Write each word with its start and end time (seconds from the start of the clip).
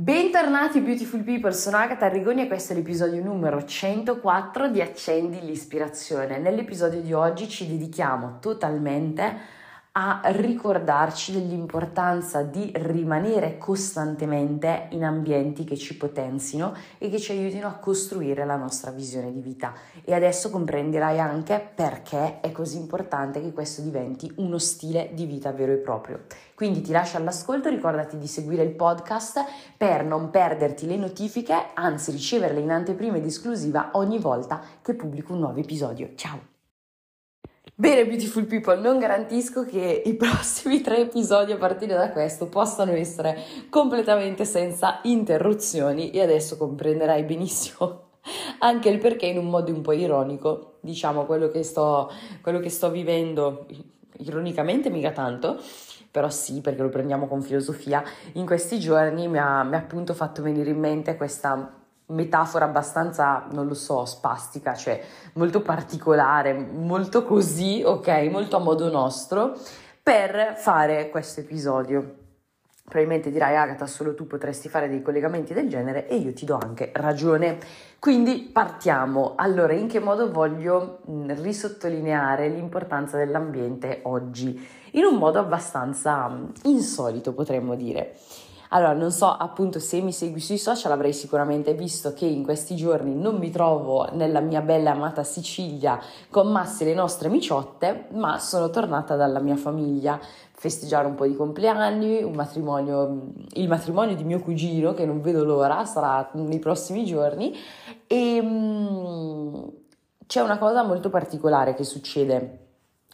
Bentornati 0.00 0.80
Beautiful 0.80 1.24
People, 1.24 1.52
sono 1.52 1.76
Agatha 1.76 2.06
Arrigoni 2.06 2.42
e 2.42 2.46
questo 2.46 2.72
è 2.72 2.76
l'episodio 2.76 3.20
numero 3.20 3.64
104 3.64 4.68
di 4.68 4.80
Accendi 4.80 5.40
l'ispirazione. 5.40 6.38
Nell'episodio 6.38 7.00
di 7.00 7.12
oggi 7.12 7.48
ci 7.48 7.66
dedichiamo 7.66 8.38
totalmente 8.38 9.36
a 9.90 10.20
ricordarci 10.26 11.32
dell'importanza 11.32 12.42
di 12.42 12.70
rimanere 12.76 13.58
costantemente 13.58 14.86
in 14.90 15.02
ambienti 15.02 15.64
che 15.64 15.76
ci 15.76 15.96
potenzino 15.96 16.76
e 16.98 17.10
che 17.10 17.18
ci 17.18 17.32
aiutino 17.32 17.66
a 17.66 17.72
costruire 17.72 18.44
la 18.44 18.54
nostra 18.54 18.92
visione 18.92 19.32
di 19.32 19.40
vita. 19.40 19.74
E 20.04 20.14
adesso 20.14 20.50
comprenderai 20.50 21.18
anche 21.18 21.72
perché 21.74 22.38
è 22.38 22.52
così 22.52 22.76
importante 22.76 23.40
che 23.40 23.52
questo 23.52 23.82
diventi 23.82 24.30
uno 24.36 24.58
stile 24.58 25.10
di 25.12 25.26
vita 25.26 25.50
vero 25.50 25.72
e 25.72 25.78
proprio. 25.78 26.20
Quindi 26.58 26.80
ti 26.80 26.90
lascio 26.90 27.18
all'ascolto, 27.18 27.68
ricordati 27.68 28.18
di 28.18 28.26
seguire 28.26 28.64
il 28.64 28.74
podcast 28.74 29.44
per 29.76 30.04
non 30.04 30.30
perderti 30.30 30.88
le 30.88 30.96
notifiche, 30.96 31.54
anzi 31.72 32.10
riceverle 32.10 32.58
in 32.58 32.72
anteprima 32.72 33.16
ed 33.16 33.24
esclusiva 33.24 33.90
ogni 33.92 34.18
volta 34.18 34.60
che 34.82 34.94
pubblico 34.94 35.34
un 35.34 35.38
nuovo 35.38 35.60
episodio. 35.60 36.10
Ciao! 36.16 36.40
Bene, 37.76 38.08
beautiful 38.08 38.46
people, 38.46 38.76
non 38.80 38.98
garantisco 38.98 39.64
che 39.66 40.02
i 40.04 40.14
prossimi 40.14 40.80
tre 40.80 41.02
episodi 41.02 41.52
a 41.52 41.56
partire 41.56 41.94
da 41.94 42.10
questo 42.10 42.48
possano 42.48 42.90
essere 42.90 43.38
completamente 43.70 44.44
senza 44.44 44.98
interruzioni 45.04 46.10
e 46.10 46.20
adesso 46.22 46.56
comprenderai 46.56 47.22
benissimo 47.22 48.14
anche 48.58 48.88
il 48.88 48.98
perché 48.98 49.26
in 49.26 49.38
un 49.38 49.46
modo 49.46 49.72
un 49.72 49.80
po' 49.80 49.92
ironico, 49.92 50.78
diciamo 50.80 51.24
quello 51.24 51.50
che 51.50 51.62
sto, 51.62 52.10
quello 52.40 52.58
che 52.58 52.68
sto 52.68 52.90
vivendo, 52.90 53.68
ironicamente 54.18 54.90
mica 54.90 55.12
tanto, 55.12 55.60
però 56.10 56.30
sì, 56.30 56.60
perché 56.60 56.82
lo 56.82 56.88
prendiamo 56.88 57.26
con 57.26 57.42
filosofia, 57.42 58.02
in 58.32 58.46
questi 58.46 58.78
giorni 58.78 59.28
mi 59.28 59.38
ha, 59.38 59.62
mi 59.62 59.74
ha 59.74 59.78
appunto 59.78 60.14
fatto 60.14 60.42
venire 60.42 60.70
in 60.70 60.78
mente 60.78 61.16
questa 61.16 61.74
metafora 62.06 62.64
abbastanza, 62.64 63.46
non 63.52 63.66
lo 63.66 63.74
so, 63.74 64.04
spastica, 64.04 64.74
cioè 64.74 65.00
molto 65.34 65.60
particolare, 65.60 66.54
molto 66.54 67.24
così, 67.24 67.82
ok, 67.84 68.28
molto 68.30 68.56
a 68.56 68.60
modo 68.60 68.90
nostro, 68.90 69.54
per 70.02 70.54
fare 70.56 71.10
questo 71.10 71.40
episodio. 71.40 72.14
Probabilmente 72.82 73.30
dirai 73.30 73.54
Agatha, 73.54 73.84
solo 73.84 74.14
tu 74.14 74.26
potresti 74.26 74.70
fare 74.70 74.88
dei 74.88 75.02
collegamenti 75.02 75.52
del 75.52 75.68
genere 75.68 76.08
e 76.08 76.16
io 76.16 76.32
ti 76.32 76.46
do 76.46 76.56
anche 76.58 76.90
ragione. 76.94 77.58
Quindi 77.98 78.48
partiamo. 78.50 79.34
Allora, 79.36 79.74
in 79.74 79.88
che 79.88 80.00
modo 80.00 80.30
voglio 80.30 81.00
risottolineare 81.26 82.48
l'importanza 82.48 83.18
dell'ambiente 83.18 84.00
oggi? 84.04 84.66
In 84.92 85.04
un 85.04 85.16
modo 85.16 85.38
abbastanza 85.38 86.30
insolito, 86.64 87.32
potremmo 87.32 87.74
dire. 87.74 88.16
Allora, 88.70 88.92
non 88.92 89.10
so 89.10 89.26
appunto 89.26 89.78
se 89.78 90.00
mi 90.00 90.12
segui 90.12 90.40
sui 90.40 90.58
social 90.58 90.92
avrai 90.92 91.14
sicuramente 91.14 91.72
visto 91.72 92.12
che 92.12 92.26
in 92.26 92.42
questi 92.42 92.76
giorni 92.76 93.14
non 93.14 93.36
mi 93.36 93.50
trovo 93.50 94.06
nella 94.12 94.40
mia 94.40 94.60
bella 94.60 94.90
amata 94.90 95.24
Sicilia 95.24 95.98
con 96.28 96.50
Massi 96.50 96.82
e 96.82 96.86
le 96.86 96.94
nostre 96.94 97.30
miciotte, 97.30 98.08
ma 98.12 98.38
sono 98.38 98.68
tornata 98.68 99.16
dalla 99.16 99.40
mia 99.40 99.56
famiglia. 99.56 100.20
Festeggiare 100.52 101.06
un 101.06 101.14
po' 101.14 101.26
di 101.26 101.36
compleanni, 101.36 102.22
un 102.22 102.34
matrimonio, 102.34 103.32
il 103.52 103.68
matrimonio 103.68 104.16
di 104.16 104.24
mio 104.24 104.40
cugino 104.40 104.92
che 104.92 105.06
non 105.06 105.20
vedo 105.22 105.44
l'ora, 105.44 105.84
sarà 105.84 106.28
nei 106.32 106.58
prossimi 106.58 107.04
giorni. 107.06 107.56
E 108.06 108.40
um, 108.40 109.70
c'è 110.26 110.42
una 110.42 110.58
cosa 110.58 110.82
molto 110.82 111.10
particolare 111.10 111.74
che 111.74 111.84
succede 111.84 112.66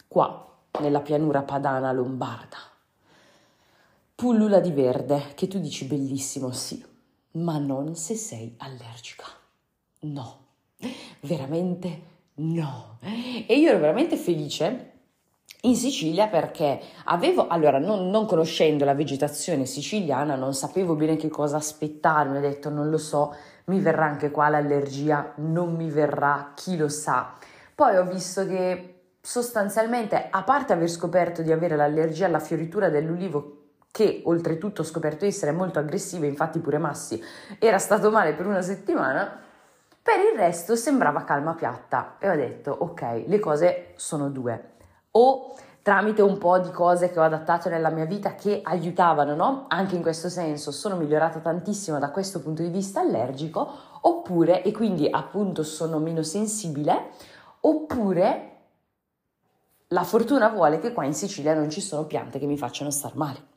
qua 0.07 0.44
nella 0.79 1.01
pianura 1.01 1.41
padana 1.41 1.91
lombarda 1.91 2.73
pullula 4.15 4.61
di 4.61 4.71
verde, 4.71 5.33
che 5.35 5.47
tu 5.47 5.59
dici 5.59 5.85
bellissimo, 5.85 6.51
sì, 6.51 6.83
ma 7.31 7.57
non 7.57 7.95
se 7.95 8.15
sei 8.15 8.55
allergica. 8.59 9.25
No, 10.01 10.37
veramente 11.21 12.01
no. 12.35 12.97
E 13.01 13.57
io 13.57 13.69
ero 13.69 13.79
veramente 13.79 14.15
felice 14.15 14.91
in 15.61 15.75
Sicilia 15.75 16.27
perché 16.27 16.79
avevo, 17.05 17.47
allora 17.47 17.77
non, 17.77 18.09
non, 18.09 18.25
conoscendo 18.25 18.85
la 18.85 18.93
vegetazione 18.93 19.65
siciliana, 19.65 20.35
non 20.35 20.53
sapevo 20.53 20.95
bene 20.95 21.17
che 21.17 21.27
cosa 21.27 21.57
aspettarmi, 21.57 22.37
ho 22.37 22.41
detto 22.41 22.69
non 22.69 22.89
lo 22.89 22.97
so, 22.97 23.35
mi 23.65 23.79
verrà 23.81 24.05
anche 24.05 24.31
qua 24.31 24.47
l'allergia, 24.47 25.33
non 25.37 25.75
mi 25.75 25.89
verrà, 25.89 26.53
chi 26.55 26.77
lo 26.77 26.87
sa. 26.87 27.33
Poi 27.73 27.97
ho 27.97 28.05
visto 28.05 28.45
che 28.45 28.94
sostanzialmente, 29.25 30.27
a 30.29 30.43
parte 30.43 30.73
aver 30.73 30.87
scoperto 30.87 31.41
di 31.41 31.51
avere 31.51 31.75
l'allergia 31.75 32.27
alla 32.27 32.39
fioritura 32.39 32.89
dell'ulivo 32.89 33.63
che 33.89 34.21
oltretutto 34.25 34.81
ho 34.81 34.85
scoperto 34.85 35.25
essere 35.25 35.51
molto 35.51 35.79
aggressiva, 35.79 36.27
infatti 36.27 36.59
pure 36.59 36.77
Massi 36.77 37.19
era 37.57 37.79
stato 37.79 38.11
male 38.11 38.33
per 38.33 38.45
una 38.45 38.61
settimana, 38.61 39.39
per 39.99 40.19
il 40.31 40.37
resto 40.37 40.75
sembrava 40.75 41.23
calma 41.23 41.55
piatta 41.55 42.17
e 42.19 42.29
ho 42.29 42.35
detto 42.35 42.69
ok, 42.71 43.23
le 43.25 43.39
cose 43.39 43.93
sono 43.95 44.29
due. 44.29 44.73
O 45.11 45.55
tramite 45.81 46.21
un 46.21 46.37
po' 46.37 46.59
di 46.59 46.69
cose 46.69 47.09
che 47.09 47.19
ho 47.19 47.23
adattato 47.23 47.67
nella 47.67 47.89
mia 47.89 48.05
vita 48.05 48.35
che 48.35 48.59
aiutavano, 48.63 49.33
no? 49.33 49.65
Anche 49.69 49.95
in 49.95 50.03
questo 50.03 50.29
senso 50.29 50.71
sono 50.71 50.97
migliorata 50.97 51.39
tantissimo 51.39 51.97
da 51.97 52.11
questo 52.11 52.41
punto 52.41 52.61
di 52.61 52.69
vista 52.69 52.99
allergico, 52.99 53.67
oppure, 54.01 54.61
e 54.61 54.71
quindi 54.71 55.07
appunto 55.09 55.63
sono 55.63 55.97
meno 55.97 56.21
sensibile, 56.21 57.09
oppure 57.61 58.54
la 59.89 60.03
fortuna 60.03 60.49
vuole 60.49 60.79
che 60.79 60.93
qua 60.93 61.05
in 61.05 61.13
Sicilia 61.13 61.53
non 61.53 61.69
ci 61.69 61.81
sono 61.81 62.05
piante 62.05 62.39
che 62.39 62.45
mi 62.45 62.57
facciano 62.57 62.89
star 62.89 63.15
male. 63.15 63.53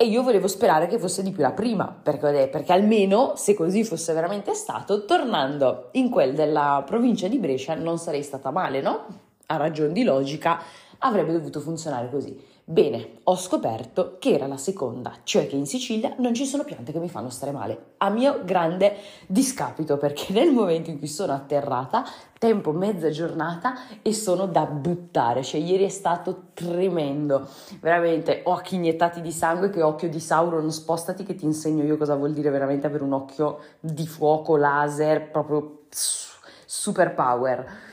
E 0.00 0.06
io 0.06 0.22
volevo 0.22 0.46
sperare 0.46 0.86
che 0.86 0.98
fosse 0.98 1.24
di 1.24 1.32
più 1.32 1.42
la 1.42 1.50
prima, 1.50 1.86
perché, 1.86 2.48
perché, 2.48 2.72
almeno 2.72 3.32
se 3.34 3.54
così 3.54 3.82
fosse 3.82 4.12
veramente 4.12 4.54
stato, 4.54 5.04
tornando 5.04 5.88
in 5.92 6.08
quel 6.08 6.34
della 6.34 6.84
provincia 6.86 7.26
di 7.26 7.38
Brescia 7.38 7.74
non 7.74 7.98
sarei 7.98 8.22
stata 8.22 8.52
male, 8.52 8.80
no? 8.80 9.06
A 9.46 9.56
ragion 9.56 9.92
di 9.92 10.04
logica 10.04 10.62
avrebbe 10.98 11.32
dovuto 11.32 11.58
funzionare 11.58 12.08
così. 12.10 12.40
Bene, 12.70 13.20
ho 13.22 13.34
scoperto 13.34 14.16
che 14.18 14.34
era 14.34 14.46
la 14.46 14.58
seconda, 14.58 15.20
cioè 15.22 15.46
che 15.46 15.56
in 15.56 15.64
Sicilia 15.64 16.12
non 16.18 16.34
ci 16.34 16.44
sono 16.44 16.64
piante 16.64 16.92
che 16.92 16.98
mi 16.98 17.08
fanno 17.08 17.30
stare 17.30 17.50
male, 17.50 17.92
a 17.96 18.10
mio 18.10 18.42
grande 18.44 18.94
discapito, 19.26 19.96
perché 19.96 20.34
nel 20.36 20.52
momento 20.52 20.90
in 20.90 20.98
cui 20.98 21.06
sono 21.06 21.32
atterrata, 21.32 22.04
tempo 22.38 22.72
mezza 22.72 23.08
giornata 23.08 23.72
e 24.02 24.12
sono 24.12 24.44
da 24.44 24.66
buttare, 24.66 25.42
cioè 25.42 25.62
ieri 25.62 25.84
è 25.84 25.88
stato 25.88 26.48
tremendo, 26.52 27.48
veramente 27.80 28.42
occhi 28.44 28.74
iniettati 28.74 29.22
di 29.22 29.32
sangue, 29.32 29.70
che 29.70 29.80
occhio 29.80 30.10
di 30.10 30.20
Sauron, 30.20 30.70
spostati 30.70 31.24
che 31.24 31.36
ti 31.36 31.46
insegno 31.46 31.84
io 31.84 31.96
cosa 31.96 32.16
vuol 32.16 32.34
dire 32.34 32.50
veramente 32.50 32.86
avere 32.86 33.02
un 33.02 33.14
occhio 33.14 33.60
di 33.80 34.06
fuoco 34.06 34.58
laser, 34.58 35.30
proprio 35.30 35.84
super 35.88 37.14
power 37.14 37.87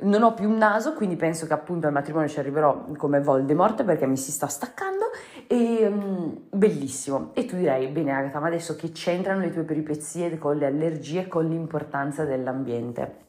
non 0.00 0.22
ho 0.22 0.34
più 0.34 0.48
un 0.48 0.56
naso, 0.56 0.94
quindi 0.94 1.16
penso 1.16 1.46
che 1.46 1.52
appunto 1.52 1.86
al 1.86 1.92
matrimonio 1.92 2.28
ci 2.28 2.38
arriverò 2.38 2.86
come 2.96 3.20
Voldemort 3.20 3.84
perché 3.84 4.06
mi 4.06 4.16
si 4.16 4.32
sta 4.32 4.46
staccando 4.48 5.04
e 5.46 5.86
um, 5.86 6.42
bellissimo. 6.50 7.30
E 7.34 7.44
tu 7.44 7.56
direi, 7.56 7.86
bene 7.88 8.12
Agatha, 8.12 8.40
ma 8.40 8.48
adesso 8.48 8.76
che 8.76 8.90
c'entrano 8.90 9.40
le 9.40 9.50
tue 9.50 9.62
peripezie 9.62 10.36
con 10.38 10.56
le 10.56 10.66
allergie 10.66 11.20
e 11.20 11.28
con 11.28 11.48
l'importanza 11.48 12.24
dell'ambiente? 12.24 13.22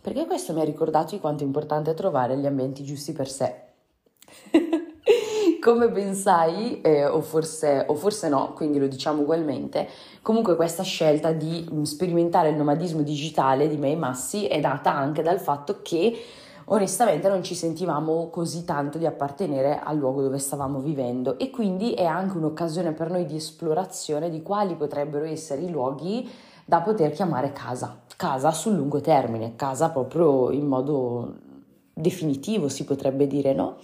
Perché 0.00 0.26
questo 0.26 0.52
mi 0.52 0.60
ha 0.60 0.64
ricordato 0.64 1.14
di 1.14 1.20
quanto 1.20 1.42
è 1.42 1.46
importante 1.46 1.94
trovare 1.94 2.36
gli 2.36 2.46
ambienti 2.46 2.84
giusti 2.84 3.12
per 3.12 3.28
sé. 3.28 3.62
Come 5.64 5.88
pensai, 5.88 6.82
eh, 6.82 7.06
o, 7.06 7.22
forse, 7.22 7.86
o, 7.88 7.94
forse, 7.94 8.28
no, 8.28 8.52
quindi 8.52 8.78
lo 8.78 8.86
diciamo 8.86 9.22
ugualmente, 9.22 9.88
comunque 10.20 10.56
questa 10.56 10.82
scelta 10.82 11.32
di 11.32 11.66
sperimentare 11.84 12.50
il 12.50 12.56
nomadismo 12.56 13.00
digitale 13.00 13.66
di 13.66 13.78
me 13.78 13.92
e 13.92 13.96
Massi 13.96 14.44
è 14.46 14.60
data 14.60 14.92
anche 14.92 15.22
dal 15.22 15.40
fatto 15.40 15.78
che 15.80 16.20
onestamente 16.66 17.30
non 17.30 17.42
ci 17.42 17.54
sentivamo 17.54 18.28
così 18.28 18.66
tanto 18.66 18.98
di 18.98 19.06
appartenere 19.06 19.80
al 19.82 19.96
luogo 19.96 20.20
dove 20.20 20.36
stavamo 20.36 20.80
vivendo 20.80 21.38
e 21.38 21.48
quindi 21.48 21.94
è 21.94 22.04
anche 22.04 22.36
un'occasione 22.36 22.92
per 22.92 23.08
noi 23.08 23.24
di 23.24 23.36
esplorazione 23.36 24.28
di 24.28 24.42
quali 24.42 24.74
potrebbero 24.74 25.24
essere 25.24 25.62
i 25.62 25.70
luoghi 25.70 26.28
da 26.66 26.82
poter 26.82 27.10
chiamare 27.12 27.52
casa, 27.52 28.02
casa 28.18 28.50
sul 28.50 28.74
lungo 28.74 29.00
termine, 29.00 29.56
casa 29.56 29.88
proprio 29.88 30.50
in 30.50 30.66
modo 30.66 31.36
definitivo 31.94 32.68
si 32.68 32.84
potrebbe 32.84 33.26
dire, 33.26 33.54
no? 33.54 33.76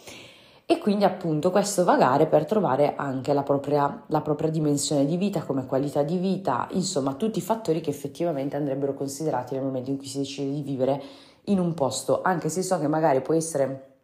E 0.71 0.79
quindi 0.79 1.03
appunto 1.03 1.51
questo 1.51 1.83
vagare 1.83 2.27
per 2.27 2.45
trovare 2.45 2.95
anche 2.95 3.33
la 3.33 3.43
propria, 3.43 4.05
la 4.07 4.21
propria, 4.21 4.49
dimensione 4.51 5.05
di 5.05 5.17
vita 5.17 5.43
come 5.43 5.67
qualità 5.67 6.05
di 6.05 6.17
vita, 6.17 6.69
insomma 6.71 7.15
tutti 7.15 7.41
i 7.41 7.43
fattori 7.43 7.81
che 7.81 7.91
effettivamente 7.91 8.55
andrebbero 8.55 8.95
considerati 8.95 9.55
nel 9.55 9.65
momento 9.65 9.91
in 9.91 9.97
cui 9.97 10.07
si 10.07 10.19
decide 10.19 10.53
di 10.53 10.63
vivere 10.63 11.03
in 11.47 11.59
un 11.59 11.75
posto, 11.75 12.23
anche 12.23 12.49
se 12.49 12.63
so 12.63 12.79
che 12.79 12.87
magari 12.87 13.21
può 13.21 13.35
essere 13.35 13.97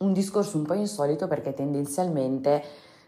un 0.00 0.12
discorso 0.12 0.58
un 0.58 0.64
po' 0.64 0.74
insolito 0.74 1.26
perché 1.28 1.54
tendenzialmente 1.54 2.62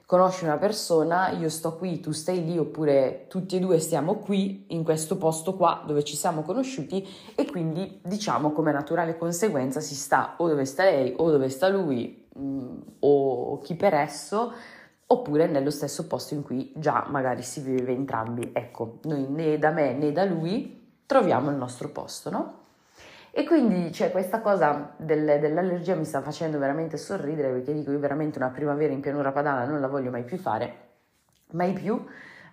conosci 0.07 0.45
una 0.45 0.57
persona, 0.57 1.29
io 1.31 1.51
sto 1.51 1.77
qui, 1.77 2.01
tu 2.01 2.13
stai 2.13 2.43
lì, 2.43 2.57
oppure 2.57 3.27
tutti 3.29 3.57
e 3.57 3.61
due 3.61 3.81
stiamo 3.81 4.15
qui, 4.15 4.65
in 4.69 4.83
questo 4.83 5.19
posto 5.19 5.57
qua 5.57 5.83
dove 5.87 6.05
ci 6.05 6.17
siamo 6.17 6.41
conosciuti 6.41 7.07
e 7.35 7.45
quindi 7.45 8.01
diciamo 8.03 8.53
come 8.53 8.73
naturale 8.73 9.19
conseguenza 9.19 9.81
si 9.81 9.95
sta 9.95 10.37
o 10.39 10.49
dove 10.49 10.65
sta 10.65 10.85
lei 10.85 11.13
o 11.19 11.31
dove 11.31 11.51
sta 11.51 11.69
lui, 11.69 12.24
o 13.01 13.59
chi 13.59 13.75
per 13.75 13.95
esso 13.95 14.53
oppure 15.07 15.47
nello 15.47 15.71
stesso 15.71 16.07
posto 16.07 16.35
in 16.35 16.43
cui 16.43 16.73
già 16.77 17.07
magari 17.09 17.43
si 17.43 17.61
vive 17.61 17.93
entrambi. 17.93 18.51
Ecco, 18.53 18.99
noi 19.05 19.27
né 19.29 19.59
da 19.59 19.71
me 19.71 19.93
né 19.93 20.13
da 20.13 20.25
lui 20.25 20.83
troviamo 21.07 21.51
il 21.51 21.57
nostro 21.57 21.91
posto, 21.91 22.31
no? 22.31 22.63
E 23.31 23.45
quindi 23.45 23.93
cioè, 23.93 24.13
questa 24.13 24.41
cosa 24.41 24.95
del, 24.97 25.41
dell'allergia 25.41 25.97
mi 25.97 26.05
sta 26.05 26.21
facendo 26.21 26.59
veramente 26.59 26.97
sorridere 26.97 27.51
perché 27.51 27.73
dico 27.73 27.91
io 27.91 27.99
veramente 27.99 28.39
una 28.39 28.51
primavera 28.51 28.93
in 28.93 29.01
pianura 29.01 29.33
padana 29.33 29.65
non 29.65 29.81
la 29.81 29.89
voglio 29.89 30.11
mai 30.11 30.23
più 30.23 30.39
fare, 30.39 30.75
mai 31.51 31.73
più, 31.73 32.01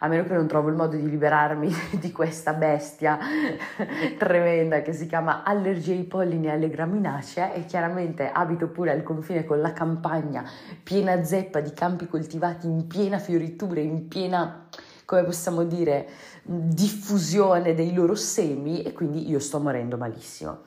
a 0.03 0.07
meno 0.07 0.23
che 0.23 0.33
non 0.33 0.47
trovo 0.47 0.69
il 0.69 0.75
modo 0.75 0.95
di 0.95 1.07
liberarmi 1.07 1.71
di 1.99 2.11
questa 2.11 2.53
bestia 2.53 3.19
tremenda 4.17 4.81
che 4.81 4.93
si 4.93 5.05
chiama 5.05 5.43
allergia 5.43 5.91
ai 5.91 6.03
pollini 6.03 6.47
e 6.47 6.51
alle 6.51 6.69
graminacee 6.69 7.53
e 7.53 7.65
chiaramente 7.65 8.29
abito 8.31 8.67
pure 8.67 8.91
al 8.91 9.03
confine 9.03 9.45
con 9.45 9.61
la 9.61 9.73
campagna 9.73 10.43
piena 10.81 11.23
zeppa 11.23 11.59
di 11.59 11.71
campi 11.73 12.07
coltivati 12.07 12.65
in 12.65 12.87
piena 12.87 13.19
fioritura, 13.19 13.79
in 13.79 14.07
piena, 14.07 14.67
come 15.05 15.23
possiamo 15.23 15.63
dire, 15.63 16.07
diffusione 16.43 17.75
dei 17.75 17.93
loro 17.93 18.15
semi 18.15 18.81
e 18.81 18.93
quindi 18.93 19.29
io 19.29 19.39
sto 19.39 19.59
morendo 19.59 19.97
malissimo. 19.97 20.61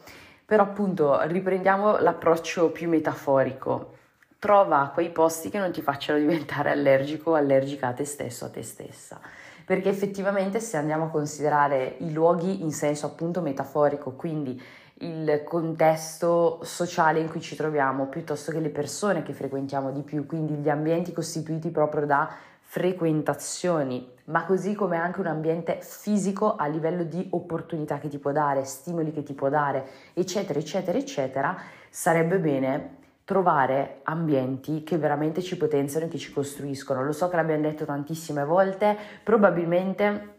Però 0.46 0.62
appunto 0.62 1.20
riprendiamo 1.22 1.98
l'approccio 1.98 2.70
più 2.70 2.88
metaforico 2.88 4.02
trova 4.44 4.90
quei 4.92 5.08
posti 5.08 5.48
che 5.48 5.58
non 5.58 5.72
ti 5.72 5.80
facciano 5.80 6.18
diventare 6.20 6.70
allergico 6.70 7.30
o 7.30 7.34
allergica 7.34 7.88
a 7.88 7.92
te 7.94 8.04
stesso, 8.04 8.44
a 8.44 8.50
te 8.50 8.62
stessa. 8.62 9.18
Perché 9.64 9.88
effettivamente 9.88 10.60
se 10.60 10.76
andiamo 10.76 11.04
a 11.04 11.08
considerare 11.08 11.96
i 12.00 12.12
luoghi 12.12 12.62
in 12.62 12.70
senso 12.70 13.06
appunto 13.06 13.40
metaforico, 13.40 14.10
quindi 14.12 14.62
il 14.98 15.42
contesto 15.44 16.60
sociale 16.62 17.20
in 17.20 17.30
cui 17.30 17.40
ci 17.40 17.56
troviamo, 17.56 18.06
piuttosto 18.08 18.52
che 18.52 18.60
le 18.60 18.68
persone 18.68 19.22
che 19.22 19.32
frequentiamo 19.32 19.90
di 19.90 20.02
più, 20.02 20.26
quindi 20.26 20.52
gli 20.52 20.68
ambienti 20.68 21.14
costituiti 21.14 21.70
proprio 21.70 22.04
da 22.04 22.30
frequentazioni, 22.60 24.06
ma 24.24 24.44
così 24.44 24.74
come 24.74 24.98
anche 24.98 25.20
un 25.20 25.26
ambiente 25.26 25.78
fisico 25.80 26.56
a 26.56 26.66
livello 26.66 27.04
di 27.04 27.26
opportunità 27.30 27.98
che 27.98 28.08
ti 28.08 28.18
può 28.18 28.30
dare, 28.30 28.64
stimoli 28.64 29.10
che 29.10 29.22
ti 29.22 29.32
può 29.32 29.48
dare, 29.48 29.86
eccetera, 30.12 30.58
eccetera, 30.58 30.98
eccetera, 30.98 31.56
sarebbe 31.88 32.38
bene 32.38 33.02
trovare 33.24 34.00
ambienti 34.04 34.82
che 34.84 34.98
veramente 34.98 35.40
ci 35.40 35.56
potenziano 35.56 36.06
e 36.06 36.08
che 36.08 36.18
ci 36.18 36.32
costruiscono. 36.32 37.02
Lo 37.02 37.12
so 37.12 37.28
che 37.28 37.36
l'abbiamo 37.36 37.62
detto 37.62 37.84
tantissime 37.84 38.44
volte, 38.44 38.96
probabilmente 39.22 40.32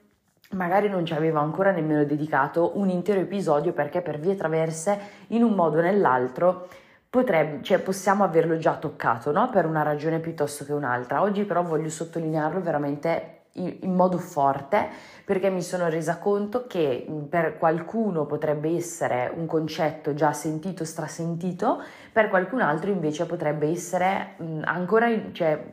magari 0.52 0.88
non 0.88 1.06
ci 1.06 1.14
avevo 1.14 1.40
ancora 1.40 1.72
nemmeno 1.72 2.04
dedicato 2.04 2.78
un 2.78 2.90
intero 2.90 3.20
episodio 3.20 3.74
perché 3.74 4.02
per 4.02 4.20
vie 4.20 4.36
traverse, 4.36 5.00
in 5.28 5.44
un 5.44 5.54
modo 5.54 5.80
o 5.80 5.82
nell'altro, 5.82 6.68
potrebbe, 7.10 7.64
cioè 7.64 7.80
possiamo 7.80 8.24
averlo 8.24 8.58
già 8.58 8.76
toccato, 8.76 9.32
no? 9.32 9.50
Per 9.50 9.66
una 9.66 9.82
ragione 9.82 10.20
piuttosto 10.20 10.64
che 10.64 10.74
un'altra. 10.74 11.22
Oggi 11.22 11.44
però 11.44 11.64
voglio 11.64 11.90
sottolinearlo 11.90 12.62
veramente 12.62 13.35
in 13.58 13.94
modo 13.94 14.18
forte 14.18 14.88
perché 15.24 15.50
mi 15.50 15.62
sono 15.62 15.88
resa 15.88 16.18
conto 16.18 16.68
che 16.68 17.08
per 17.30 17.58
qualcuno 17.58 18.26
potrebbe 18.26 18.76
essere 18.76 19.32
un 19.34 19.46
concetto 19.46 20.14
già 20.14 20.34
sentito, 20.34 20.84
strasentito, 20.84 21.82
per 22.12 22.30
qualcun 22.30 22.62
altro 22.62 22.92
invece 22.92 23.26
potrebbe 23.26 23.68
essere 23.70 24.36
ancora, 24.64 25.10
cioè, 25.32 25.64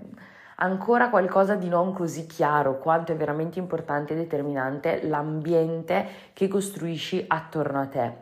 ancora 0.57 1.11
qualcosa 1.11 1.55
di 1.57 1.69
non 1.69 1.93
così 1.93 2.27
chiaro 2.27 2.79
quanto 2.79 3.13
è 3.13 3.17
veramente 3.17 3.59
importante 3.59 4.13
e 4.13 4.17
determinante 4.17 5.07
l'ambiente 5.07 6.07
che 6.33 6.49
costruisci 6.49 7.25
attorno 7.27 7.81
a 7.81 7.87
te. 7.87 8.13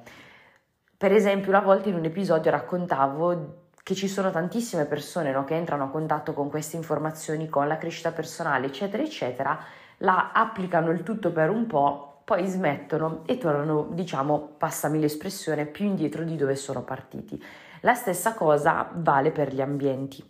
Per 0.97 1.13
esempio, 1.13 1.51
una 1.51 1.61
volta 1.61 1.89
in 1.89 1.95
un 1.95 2.05
episodio 2.05 2.51
raccontavo 2.51 3.69
che 3.91 3.97
ci 3.97 4.07
sono 4.07 4.31
tantissime 4.31 4.85
persone 4.85 5.33
no, 5.33 5.43
che 5.43 5.57
entrano 5.57 5.83
a 5.83 5.89
contatto 5.89 6.33
con 6.33 6.49
queste 6.49 6.77
informazioni, 6.77 7.49
con 7.49 7.67
la 7.67 7.77
crescita 7.77 8.13
personale, 8.13 8.67
eccetera, 8.67 9.03
eccetera, 9.03 9.59
la 9.99 10.31
applicano 10.33 10.93
il 10.93 11.03
tutto 11.03 11.33
per 11.33 11.51
un 11.51 11.67
po', 11.67 12.21
poi 12.25 12.47
smettono 12.47 13.25
e 13.27 13.37
tornano, 13.37 13.89
diciamo, 13.91 14.55
passami 14.57 15.01
l'espressione, 15.01 15.67
più 15.67 15.87
indietro 15.87 16.23
di 16.23 16.37
dove 16.37 16.55
sono 16.55 16.83
partiti. 16.85 17.43
La 17.81 17.95
stessa 17.95 18.35
cosa 18.35 18.89
vale 18.93 19.33
per 19.33 19.53
gli 19.53 19.61
ambienti. 19.61 20.25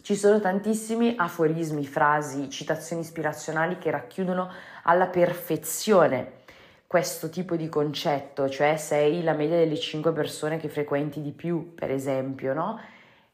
Ci 0.00 0.14
sono 0.14 0.38
tantissimi 0.38 1.16
aforismi, 1.18 1.84
frasi, 1.84 2.48
citazioni 2.48 3.02
ispirazionali 3.02 3.78
che 3.78 3.90
racchiudono 3.90 4.48
alla 4.84 5.08
perfezione 5.08 6.37
questo 6.88 7.28
tipo 7.28 7.54
di 7.54 7.68
concetto, 7.68 8.48
cioè 8.48 8.78
sei 8.78 9.22
la 9.22 9.34
media 9.34 9.58
delle 9.58 9.78
5 9.78 10.10
persone 10.12 10.56
che 10.56 10.70
frequenti 10.70 11.20
di 11.20 11.32
più, 11.32 11.74
per 11.74 11.90
esempio, 11.90 12.54
no? 12.54 12.80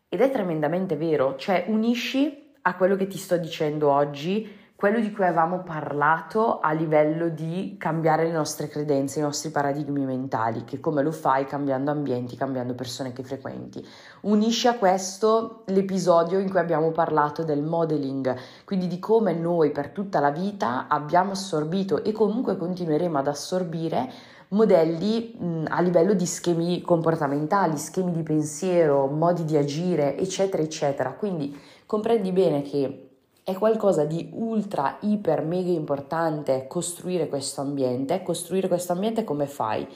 Ed 0.08 0.20
è 0.20 0.30
tremendamente 0.30 0.96
vero, 0.96 1.36
cioè 1.36 1.64
unisci 1.68 2.52
a 2.62 2.74
quello 2.74 2.96
che 2.96 3.06
ti 3.06 3.16
sto 3.16 3.36
dicendo 3.36 3.92
oggi 3.92 4.50
quello 4.76 4.98
di 4.98 5.12
cui 5.12 5.24
avevamo 5.24 5.62
parlato 5.62 6.58
a 6.58 6.72
livello 6.72 7.28
di 7.28 7.76
cambiare 7.78 8.24
le 8.24 8.32
nostre 8.32 8.68
credenze, 8.68 9.20
i 9.20 9.22
nostri 9.22 9.50
paradigmi 9.50 10.04
mentali, 10.04 10.64
che 10.64 10.80
come 10.80 11.02
lo 11.02 11.12
fai 11.12 11.46
cambiando 11.46 11.92
ambienti, 11.92 12.36
cambiando 12.36 12.74
persone 12.74 13.12
che 13.12 13.22
frequenti. 13.22 13.86
Unisci 14.22 14.66
a 14.66 14.74
questo 14.74 15.62
l'episodio 15.66 16.38
in 16.40 16.50
cui 16.50 16.58
abbiamo 16.58 16.90
parlato 16.90 17.44
del 17.44 17.62
modeling, 17.62 18.36
quindi 18.64 18.88
di 18.88 18.98
come 18.98 19.32
noi 19.32 19.70
per 19.70 19.90
tutta 19.90 20.18
la 20.18 20.30
vita 20.30 20.86
abbiamo 20.88 21.32
assorbito 21.32 22.02
e 22.02 22.10
comunque 22.12 22.56
continueremo 22.56 23.16
ad 23.16 23.28
assorbire 23.28 24.10
modelli 24.48 25.36
mh, 25.38 25.64
a 25.68 25.80
livello 25.80 26.14
di 26.14 26.26
schemi 26.26 26.82
comportamentali, 26.82 27.78
schemi 27.78 28.12
di 28.12 28.22
pensiero, 28.22 29.06
modi 29.06 29.44
di 29.44 29.56
agire, 29.56 30.18
eccetera, 30.18 30.62
eccetera. 30.62 31.12
Quindi 31.12 31.56
comprendi 31.86 32.32
bene 32.32 32.62
che 32.62 33.13
è 33.44 33.52
qualcosa 33.52 34.04
di 34.04 34.30
ultra, 34.32 34.96
iper, 35.02 35.44
mega 35.44 35.70
importante 35.70 36.66
costruire 36.66 37.28
questo 37.28 37.60
ambiente. 37.60 38.22
Costruire 38.22 38.68
questo 38.68 38.92
ambiente 38.92 39.22
come 39.22 39.46
fai? 39.46 39.86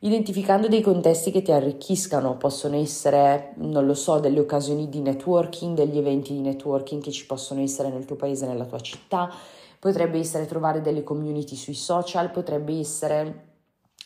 Identificando 0.00 0.66
dei 0.66 0.80
contesti 0.80 1.30
che 1.30 1.42
ti 1.42 1.52
arricchiscano, 1.52 2.36
possono 2.36 2.76
essere, 2.76 3.52
non 3.56 3.86
lo 3.86 3.94
so, 3.94 4.18
delle 4.18 4.40
occasioni 4.40 4.88
di 4.88 5.00
networking, 5.00 5.76
degli 5.76 5.96
eventi 5.96 6.32
di 6.32 6.40
networking 6.40 7.00
che 7.00 7.12
ci 7.12 7.24
possono 7.24 7.60
essere 7.60 7.88
nel 7.88 8.04
tuo 8.04 8.16
paese, 8.16 8.46
nella 8.46 8.64
tua 8.64 8.80
città, 8.80 9.32
potrebbe 9.78 10.18
essere 10.18 10.46
trovare 10.46 10.80
delle 10.80 11.04
community 11.04 11.54
sui 11.54 11.74
social, 11.74 12.32
potrebbe 12.32 12.78
essere 12.78 13.46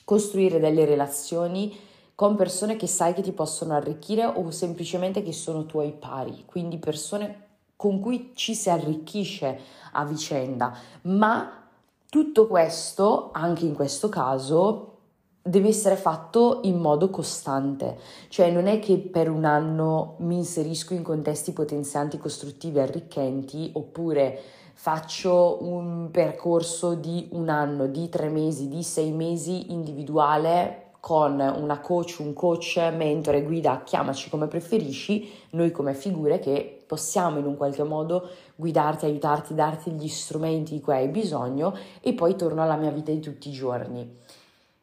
costruire 0.04 0.60
delle 0.60 0.84
relazioni 0.84 1.74
con 2.14 2.36
persone 2.36 2.76
che 2.76 2.86
sai 2.86 3.14
che 3.14 3.22
ti 3.22 3.32
possono 3.32 3.74
arricchire 3.74 4.24
o 4.24 4.50
semplicemente 4.50 5.22
che 5.22 5.32
sono 5.32 5.64
tuoi 5.64 5.92
pari, 5.92 6.44
quindi 6.46 6.78
persone 6.78 7.51
con 7.82 7.98
cui 7.98 8.30
ci 8.34 8.54
si 8.54 8.70
arricchisce 8.70 9.58
a 9.94 10.04
vicenda, 10.04 10.72
ma 11.02 11.64
tutto 12.08 12.46
questo, 12.46 13.30
anche 13.32 13.64
in 13.64 13.74
questo 13.74 14.08
caso, 14.08 14.98
deve 15.42 15.66
essere 15.66 15.96
fatto 15.96 16.60
in 16.62 16.78
modo 16.78 17.10
costante, 17.10 17.98
cioè 18.28 18.52
non 18.52 18.68
è 18.68 18.78
che 18.78 18.98
per 18.98 19.28
un 19.28 19.44
anno 19.44 20.14
mi 20.18 20.36
inserisco 20.36 20.94
in 20.94 21.02
contesti 21.02 21.50
potenzianti, 21.50 22.18
costruttivi, 22.18 22.78
arricchenti, 22.78 23.70
oppure 23.72 24.40
faccio 24.74 25.58
un 25.62 26.08
percorso 26.12 26.94
di 26.94 27.30
un 27.32 27.48
anno, 27.48 27.88
di 27.88 28.08
tre 28.08 28.28
mesi, 28.28 28.68
di 28.68 28.84
sei 28.84 29.10
mesi 29.10 29.72
individuale 29.72 30.90
con 31.00 31.40
una 31.40 31.80
coach, 31.80 32.18
un 32.20 32.32
coach, 32.32 32.76
mentore, 32.94 33.42
guida, 33.42 33.82
chiamaci 33.84 34.30
come 34.30 34.46
preferisci, 34.46 35.28
noi 35.50 35.72
come 35.72 35.94
figure 35.94 36.38
che 36.38 36.81
possiamo 36.92 37.38
in 37.38 37.46
un 37.46 37.56
qualche 37.56 37.84
modo 37.84 38.28
guidarti, 38.54 39.06
aiutarti, 39.06 39.54
darti 39.54 39.92
gli 39.92 40.08
strumenti 40.08 40.74
di 40.74 40.80
cui 40.82 40.92
hai 40.92 41.08
bisogno 41.08 41.74
e 42.02 42.12
poi 42.12 42.36
torno 42.36 42.62
alla 42.62 42.76
mia 42.76 42.90
vita 42.90 43.10
di 43.10 43.18
tutti 43.18 43.48
i 43.48 43.52
giorni. 43.52 44.18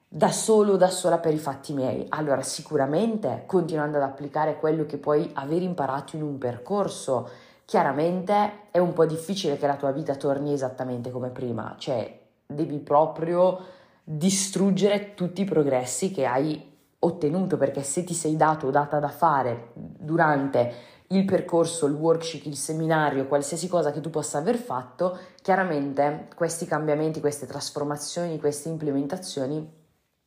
Da 0.07 0.31
solo, 0.31 0.75
da 0.75 0.87
sola 0.87 1.19
per 1.19 1.35
i 1.35 1.37
fatti 1.37 1.71
miei. 1.71 2.07
Allora, 2.09 2.41
sicuramente 2.41 3.43
continuando 3.45 3.97
ad 3.97 4.03
applicare 4.03 4.57
quello 4.57 4.87
che 4.87 4.97
puoi 4.97 5.29
aver 5.35 5.61
imparato 5.61 6.15
in 6.15 6.23
un 6.23 6.39
percorso, 6.39 7.29
chiaramente 7.63 8.71
è 8.71 8.79
un 8.79 8.93
po' 8.93 9.05
difficile 9.05 9.59
che 9.59 9.67
la 9.67 9.75
tua 9.75 9.91
vita 9.91 10.15
torni 10.15 10.51
esattamente 10.51 11.11
come 11.11 11.29
prima, 11.29 11.75
cioè 11.77 12.11
devi 12.43 12.79
proprio 12.79 13.59
distruggere 14.03 15.13
tutti 15.13 15.41
i 15.41 15.45
progressi 15.45 16.09
che 16.09 16.25
hai 16.25 16.75
ottenuto, 16.97 17.55
perché 17.55 17.83
se 17.83 18.03
ti 18.03 18.15
sei 18.15 18.35
dato 18.35 18.65
o 18.65 18.71
data 18.71 18.97
da 18.97 19.09
fare 19.09 19.69
durante 19.75 20.97
il 21.11 21.25
percorso, 21.25 21.87
il 21.87 21.93
workshop, 21.93 22.45
il 22.45 22.55
seminario, 22.55 23.27
qualsiasi 23.27 23.67
cosa 23.67 23.91
che 23.91 24.01
tu 24.01 24.09
possa 24.09 24.37
aver 24.37 24.57
fatto, 24.57 25.17
chiaramente 25.41 26.27
questi 26.35 26.65
cambiamenti, 26.65 27.19
queste 27.19 27.47
trasformazioni, 27.47 28.39
queste 28.39 28.69
implementazioni 28.69 29.77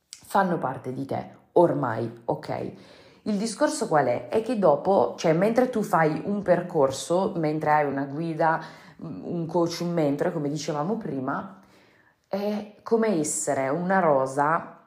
fanno 0.09 0.57
parte 0.57 0.93
di 0.93 1.05
te, 1.05 1.29
ormai, 1.53 2.11
ok? 2.25 2.71
Il 3.23 3.37
discorso 3.37 3.87
qual 3.87 4.07
è? 4.07 4.27
È 4.27 4.41
che 4.41 4.59
dopo, 4.59 5.15
cioè 5.17 5.31
mentre 5.31 5.69
tu 5.69 5.81
fai 5.81 6.21
un 6.25 6.41
percorso, 6.41 7.31
mentre 7.37 7.71
hai 7.71 7.85
una 7.85 8.03
guida, 8.03 8.61
un 8.97 9.45
coach, 9.45 9.79
un 9.81 9.93
mentore, 9.93 10.33
come 10.33 10.49
dicevamo 10.49 10.97
prima, 10.97 11.61
è 12.27 12.75
come 12.83 13.19
essere 13.19 13.69
una 13.69 13.99
rosa 13.99 14.79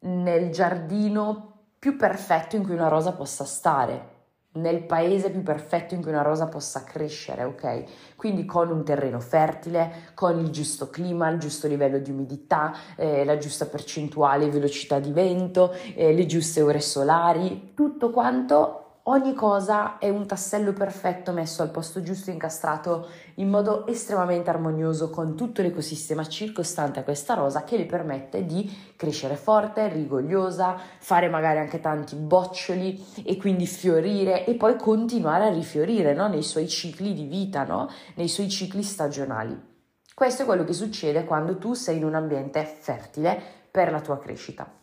nel 0.00 0.50
giardino 0.50 1.50
più 1.78 1.96
perfetto 1.96 2.56
in 2.56 2.64
cui 2.64 2.72
una 2.74 2.88
rosa 2.88 3.12
possa 3.12 3.44
stare. 3.44 4.11
Nel 4.54 4.84
paese 4.84 5.30
più 5.30 5.42
perfetto 5.42 5.94
in 5.94 6.02
cui 6.02 6.10
una 6.10 6.22
rosa 6.22 6.46
possa 6.46 6.84
crescere, 6.84 7.44
ok? 7.44 7.84
Quindi 8.16 8.44
con 8.44 8.70
un 8.70 8.84
terreno 8.84 9.18
fertile, 9.20 10.10
con 10.14 10.38
il 10.38 10.50
giusto 10.50 10.90
clima, 10.90 11.28
il 11.30 11.38
giusto 11.38 11.68
livello 11.68 11.98
di 11.98 12.10
umidità, 12.10 12.74
eh, 12.96 13.24
la 13.24 13.38
giusta 13.38 13.66
percentuale 13.66 14.50
velocità 14.50 14.98
di 14.98 15.12
vento, 15.12 15.72
eh, 15.94 16.12
le 16.12 16.26
giuste 16.26 16.60
ore 16.60 16.80
solari, 16.80 17.72
tutto 17.74 18.10
quanto 18.10 18.81
ogni 19.04 19.34
cosa 19.34 19.98
è 19.98 20.08
un 20.08 20.26
tassello 20.26 20.72
perfetto 20.72 21.32
messo 21.32 21.62
al 21.62 21.70
posto 21.70 22.02
giusto, 22.02 22.30
incastrato 22.30 23.08
in 23.36 23.48
modo 23.48 23.86
estremamente 23.86 24.50
armonioso 24.50 25.10
con 25.10 25.34
tutto 25.36 25.62
l'ecosistema 25.62 26.24
circostante 26.24 27.00
a 27.00 27.02
questa 27.02 27.34
rosa 27.34 27.64
che 27.64 27.76
le 27.76 27.86
permette 27.86 28.44
di 28.44 28.92
crescere 28.96 29.36
forte, 29.36 29.88
rigogliosa, 29.88 30.76
fare 30.98 31.28
magari 31.28 31.58
anche 31.58 31.80
tanti 31.80 32.14
boccioli 32.14 33.24
e 33.24 33.36
quindi 33.36 33.66
fiorire 33.66 34.44
e 34.44 34.54
poi 34.54 34.76
continuare 34.76 35.46
a 35.46 35.52
rifiorire 35.52 36.14
no? 36.14 36.28
nei 36.28 36.42
suoi 36.42 36.68
cicli 36.68 37.14
di 37.14 37.24
vita, 37.24 37.64
no? 37.64 37.88
nei 38.14 38.28
suoi 38.28 38.48
cicli 38.48 38.82
stagionali. 38.82 39.70
Questo 40.14 40.42
è 40.42 40.44
quello 40.44 40.64
che 40.64 40.74
succede 40.74 41.24
quando 41.24 41.56
tu 41.58 41.74
sei 41.74 41.96
in 41.96 42.04
un 42.04 42.14
ambiente 42.14 42.64
fertile 42.64 43.40
per 43.70 43.90
la 43.90 44.00
tua 44.00 44.18
crescita. 44.18 44.81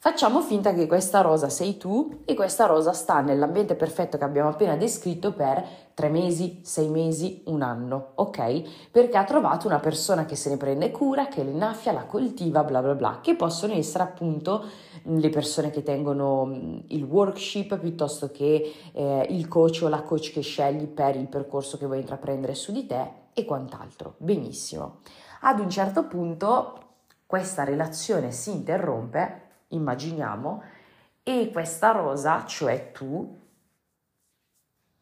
Facciamo 0.00 0.42
finta 0.42 0.74
che 0.74 0.86
questa 0.86 1.22
rosa 1.22 1.48
sei 1.48 1.76
tu 1.76 2.20
e 2.24 2.34
questa 2.34 2.66
rosa 2.66 2.92
sta 2.92 3.20
nell'ambiente 3.20 3.74
perfetto 3.74 4.16
che 4.16 4.22
abbiamo 4.22 4.48
appena 4.48 4.76
descritto 4.76 5.32
per 5.32 5.66
tre 5.92 6.08
mesi, 6.08 6.60
sei 6.62 6.88
mesi, 6.88 7.42
un 7.46 7.62
anno, 7.62 8.12
ok? 8.14 8.90
Perché 8.92 9.16
ha 9.16 9.24
trovato 9.24 9.66
una 9.66 9.80
persona 9.80 10.24
che 10.24 10.36
se 10.36 10.50
ne 10.50 10.56
prende 10.56 10.92
cura, 10.92 11.26
che 11.26 11.42
l'innaffia, 11.42 11.90
la 11.90 12.04
coltiva, 12.04 12.62
bla 12.62 12.80
bla 12.80 12.94
bla, 12.94 13.18
che 13.20 13.34
possono 13.34 13.72
essere 13.72 14.04
appunto 14.04 14.64
le 15.02 15.30
persone 15.30 15.70
che 15.70 15.82
tengono 15.82 16.84
il 16.86 17.02
workshop 17.02 17.76
piuttosto 17.78 18.30
che 18.30 18.72
eh, 18.92 19.26
il 19.30 19.48
coach 19.48 19.80
o 19.82 19.88
la 19.88 20.02
coach 20.02 20.30
che 20.30 20.42
scegli 20.42 20.86
per 20.86 21.16
il 21.16 21.26
percorso 21.26 21.76
che 21.76 21.86
vuoi 21.86 21.98
intraprendere 21.98 22.54
su 22.54 22.70
di 22.70 22.86
te 22.86 23.10
e 23.32 23.44
quant'altro. 23.44 24.14
Benissimo. 24.18 25.00
Ad 25.40 25.58
un 25.58 25.68
certo 25.68 26.04
punto 26.04 26.82
questa 27.26 27.64
relazione 27.64 28.30
si 28.30 28.52
interrompe 28.52 29.46
immaginiamo, 29.68 30.62
e 31.22 31.50
questa 31.52 31.90
rosa, 31.90 32.44
cioè 32.46 32.92
tu, 32.92 33.38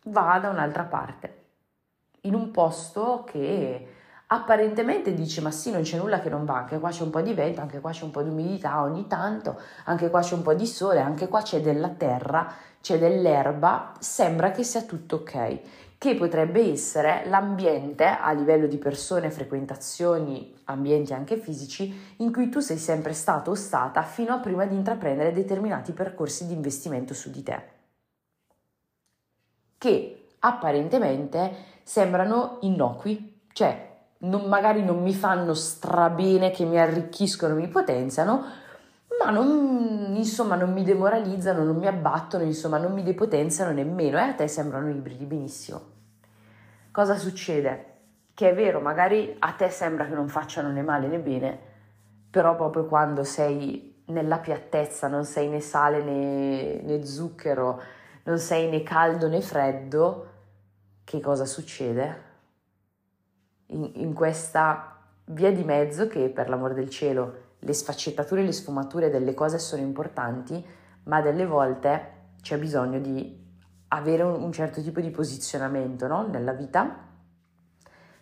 va 0.04 0.38
da 0.40 0.48
un'altra 0.48 0.84
parte, 0.84 1.44
in 2.22 2.34
un 2.34 2.50
posto 2.50 3.24
che 3.24 3.92
apparentemente 4.28 5.14
dice 5.14 5.40
ma 5.40 5.52
sì 5.52 5.70
non 5.70 5.82
c'è 5.82 5.98
nulla 5.98 6.20
che 6.20 6.28
non 6.28 6.44
va, 6.44 6.56
anche 6.56 6.80
qua 6.80 6.90
c'è 6.90 7.02
un 7.02 7.10
po' 7.10 7.20
di 7.20 7.32
vento, 7.32 7.60
anche 7.60 7.80
qua 7.80 7.92
c'è 7.92 8.04
un 8.04 8.10
po' 8.10 8.22
di 8.22 8.30
umidità 8.30 8.82
ogni 8.82 9.06
tanto, 9.06 9.60
anche 9.84 10.10
qua 10.10 10.20
c'è 10.20 10.34
un 10.34 10.42
po' 10.42 10.54
di 10.54 10.66
sole, 10.66 11.00
anche 11.00 11.28
qua 11.28 11.42
c'è 11.42 11.60
della 11.60 11.90
terra, 11.90 12.52
c'è 12.80 12.98
dell'erba, 12.98 13.92
sembra 14.00 14.50
che 14.50 14.64
sia 14.64 14.82
tutto 14.82 15.16
ok 15.16 15.60
che 15.98 16.14
potrebbe 16.14 16.60
essere 16.70 17.24
l'ambiente 17.26 18.04
a 18.04 18.32
livello 18.32 18.66
di 18.66 18.76
persone, 18.76 19.30
frequentazioni, 19.30 20.54
ambienti 20.64 21.14
anche 21.14 21.38
fisici, 21.38 22.14
in 22.16 22.32
cui 22.32 22.48
tu 22.48 22.60
sei 22.60 22.78
sempre 22.78 23.12
stato 23.12 23.52
o 23.52 23.54
stata 23.54 24.02
fino 24.02 24.34
a 24.34 24.38
prima 24.38 24.66
di 24.66 24.74
intraprendere 24.74 25.32
determinati 25.32 25.92
percorsi 25.92 26.46
di 26.46 26.52
investimento 26.52 27.14
su 27.14 27.30
di 27.30 27.42
te, 27.42 27.62
che 29.78 30.26
apparentemente 30.40 31.54
sembrano 31.82 32.58
innocui, 32.60 33.40
cioè 33.52 33.94
non, 34.18 34.48
magari 34.48 34.82
non 34.84 35.02
mi 35.02 35.14
fanno 35.14 35.54
strabene, 35.54 36.50
che 36.50 36.64
mi 36.64 36.78
arricchiscono, 36.78 37.54
mi 37.54 37.68
potenziano, 37.68 38.44
ma 39.26 39.32
non, 39.32 40.14
insomma, 40.14 40.54
non 40.54 40.72
mi 40.72 40.84
demoralizzano, 40.84 41.64
non 41.64 41.76
mi 41.76 41.88
abbattono, 41.88 42.44
insomma, 42.44 42.78
non 42.78 42.92
mi 42.92 43.02
depotenziano 43.02 43.72
nemmeno 43.72 44.18
e 44.18 44.20
a 44.20 44.34
te 44.34 44.46
sembrano 44.46 44.88
ibridi 44.88 45.24
benissimo. 45.24 45.94
Cosa 46.92 47.16
succede? 47.16 47.94
Che 48.32 48.50
è 48.50 48.54
vero, 48.54 48.80
magari 48.80 49.34
a 49.40 49.50
te 49.52 49.68
sembra 49.68 50.06
che 50.06 50.14
non 50.14 50.28
facciano 50.28 50.70
né 50.70 50.82
male 50.82 51.08
né 51.08 51.18
bene, 51.18 51.58
però 52.30 52.54
proprio 52.54 52.86
quando 52.86 53.24
sei 53.24 54.02
nella 54.06 54.38
piattezza, 54.38 55.08
non 55.08 55.24
sei 55.24 55.48
né 55.48 55.60
sale 55.60 56.04
né, 56.04 56.80
né 56.82 57.04
zucchero, 57.04 57.82
non 58.22 58.38
sei 58.38 58.68
né 58.68 58.84
caldo 58.84 59.26
né 59.28 59.40
freddo, 59.40 60.28
che 61.02 61.18
cosa 61.18 61.46
succede? 61.46 62.22
In, 63.66 63.90
in 63.94 64.14
questa 64.14 64.98
via 65.24 65.50
di 65.50 65.64
mezzo 65.64 66.06
che 66.06 66.28
per 66.28 66.48
l'amor 66.48 66.74
del 66.74 66.88
cielo 66.88 67.45
le 67.58 67.72
sfaccettature 67.72 68.42
e 68.42 68.44
le 68.44 68.52
sfumature 68.52 69.10
delle 69.10 69.34
cose 69.34 69.58
sono 69.58 69.82
importanti, 69.82 70.64
ma 71.04 71.20
delle 71.20 71.46
volte 71.46 72.14
c'è 72.42 72.58
bisogno 72.58 72.98
di 72.98 73.44
avere 73.88 74.22
un, 74.22 74.52
certo 74.52 74.82
tipo 74.82 75.00
di 75.00 75.10
posizionamento 75.10 76.06
no? 76.06 76.26
nella 76.26 76.52
vita. 76.52 77.04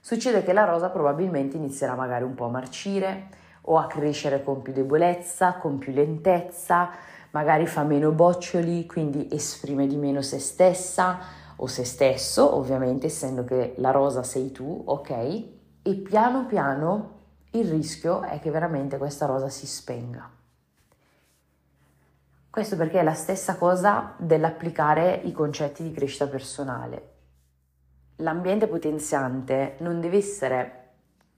Succede 0.00 0.42
che 0.42 0.52
la 0.52 0.64
rosa 0.64 0.90
probabilmente 0.90 1.56
inizierà 1.56 1.94
magari 1.94 2.24
un 2.24 2.34
po' 2.34 2.46
a 2.46 2.50
marcire 2.50 3.28
o 3.62 3.78
a 3.78 3.86
crescere 3.86 4.42
con 4.42 4.60
più 4.60 4.72
debolezza, 4.72 5.54
con 5.54 5.78
più 5.78 5.92
lentezza, 5.92 6.90
magari 7.30 7.66
fa 7.66 7.82
meno 7.82 8.12
boccioli, 8.12 8.86
quindi 8.86 9.28
esprime 9.32 9.86
di 9.86 9.96
meno 9.96 10.20
se 10.20 10.38
stessa 10.38 11.18
o 11.56 11.66
se 11.66 11.84
stesso, 11.84 12.54
ovviamente 12.54 13.06
essendo 13.06 13.44
che 13.44 13.74
la 13.78 13.90
rosa 13.90 14.22
sei 14.22 14.52
tu, 14.52 14.82
ok? 14.84 15.10
E 15.82 15.94
piano 15.96 16.46
piano 16.46 17.13
il 17.54 17.68
rischio 17.68 18.22
è 18.22 18.40
che 18.40 18.50
veramente 18.50 18.98
questa 18.98 19.26
rosa 19.26 19.48
si 19.48 19.66
spenga. 19.66 20.28
Questo 22.50 22.76
perché 22.76 23.00
è 23.00 23.02
la 23.02 23.14
stessa 23.14 23.56
cosa 23.56 24.14
dell'applicare 24.16 25.20
i 25.24 25.32
concetti 25.32 25.82
di 25.82 25.92
crescita 25.92 26.26
personale. 26.26 27.12
L'ambiente 28.16 28.66
potenziante 28.66 29.74
non 29.78 30.00
deve 30.00 30.16
essere, 30.16 30.88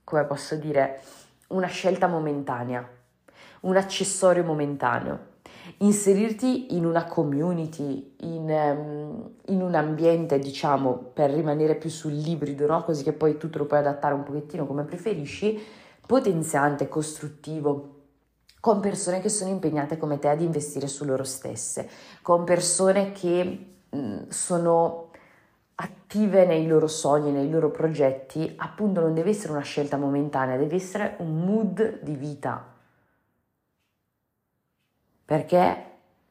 come 0.03 0.25
posso 0.25 0.55
dire, 0.55 1.01
una 1.49 1.67
scelta 1.67 2.07
momentanea, 2.07 2.87
un 3.61 3.77
accessorio 3.77 4.43
momentaneo. 4.43 5.35
Inserirti 5.77 6.75
in 6.75 6.85
una 6.85 7.05
community, 7.05 8.15
in, 8.21 8.49
um, 8.49 9.29
in 9.53 9.61
un 9.61 9.75
ambiente, 9.75 10.39
diciamo, 10.39 10.93
per 11.13 11.31
rimanere 11.31 11.75
più 11.75 11.89
sull'ibrido, 11.89 12.65
no? 12.65 12.83
così 12.83 13.03
che 13.03 13.13
poi 13.13 13.37
tu 13.37 13.49
te 13.49 13.57
lo 13.57 13.65
puoi 13.65 13.79
adattare 13.79 14.13
un 14.13 14.23
pochettino 14.23 14.65
come 14.65 14.83
preferisci, 14.83 15.85
potenziante, 16.07 16.87
costruttivo, 16.87 17.95
con 18.59 18.79
persone 18.79 19.21
che 19.21 19.29
sono 19.29 19.51
impegnate 19.51 19.97
come 19.97 20.17
te 20.17 20.29
ad 20.29 20.41
investire 20.41 20.87
su 20.87 21.05
loro 21.05 21.23
stesse, 21.23 21.87
con 22.23 22.43
persone 22.43 23.11
che 23.11 23.75
mh, 23.89 24.29
sono 24.29 25.11
attive 25.75 26.45
nei 26.45 26.65
loro 26.65 26.87
sogni, 26.87 27.31
nei 27.31 27.49
loro 27.49 27.69
progetti, 27.69 28.51
appunto 28.57 29.01
non 29.01 29.13
deve 29.13 29.29
essere 29.29 29.51
una 29.51 29.61
scelta 29.61 29.97
momentanea, 29.97 30.57
deve 30.57 30.75
essere 30.75 31.15
un 31.19 31.45
mood 31.45 32.01
di 32.01 32.15
vita. 32.15 32.73
Perché? 35.23 35.83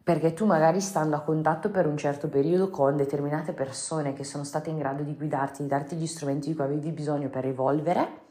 Perché 0.03 0.33
tu 0.33 0.47
magari 0.47 0.81
stando 0.81 1.17
a 1.17 1.21
contatto 1.21 1.71
per 1.71 1.87
un 1.87 1.97
certo 1.97 2.29
periodo 2.29 2.71
con 2.71 2.97
determinate 2.97 3.53
persone 3.53 4.15
che 4.15 4.25
sono 4.25 4.43
state 4.43 4.71
in 4.71 4.79
grado 4.79 5.03
di 5.03 5.15
guidarti, 5.15 5.63
di 5.63 5.69
darti 5.69 5.97
gli 5.97 6.07
strumenti 6.07 6.49
di 6.49 6.55
cui 6.55 6.65
avevi 6.65 6.91
bisogno 6.91 7.29
per 7.29 7.45
evolvere, 7.45 8.25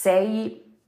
sei, 0.00 0.80